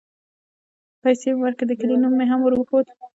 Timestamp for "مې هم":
2.17-2.39